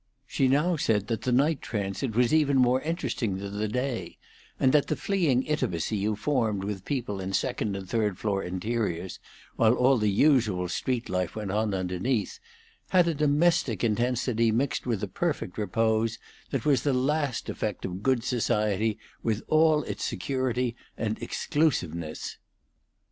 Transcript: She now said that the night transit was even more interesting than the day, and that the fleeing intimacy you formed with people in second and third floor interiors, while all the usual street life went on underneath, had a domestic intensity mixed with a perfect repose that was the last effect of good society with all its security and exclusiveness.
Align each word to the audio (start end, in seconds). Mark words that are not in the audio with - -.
She 0.25 0.47
now 0.47 0.77
said 0.77 1.05
that 1.09 1.21
the 1.21 1.31
night 1.31 1.61
transit 1.61 2.15
was 2.15 2.33
even 2.33 2.57
more 2.57 2.81
interesting 2.81 3.37
than 3.37 3.59
the 3.59 3.67
day, 3.67 4.17
and 4.59 4.73
that 4.73 4.87
the 4.87 4.95
fleeing 4.95 5.43
intimacy 5.43 5.95
you 5.95 6.15
formed 6.15 6.63
with 6.63 6.85
people 6.85 7.19
in 7.19 7.33
second 7.33 7.75
and 7.75 7.87
third 7.87 8.17
floor 8.17 8.41
interiors, 8.41 9.19
while 9.57 9.75
all 9.75 9.99
the 9.99 10.09
usual 10.09 10.67
street 10.69 11.07
life 11.07 11.35
went 11.35 11.51
on 11.51 11.75
underneath, 11.75 12.39
had 12.89 13.07
a 13.07 13.13
domestic 13.13 13.83
intensity 13.83 14.51
mixed 14.51 14.87
with 14.87 15.03
a 15.03 15.07
perfect 15.07 15.55
repose 15.59 16.17
that 16.49 16.65
was 16.65 16.81
the 16.81 16.93
last 16.93 17.47
effect 17.47 17.85
of 17.85 18.01
good 18.01 18.23
society 18.23 18.97
with 19.21 19.43
all 19.49 19.83
its 19.83 20.03
security 20.03 20.75
and 20.97 21.21
exclusiveness. 21.21 22.39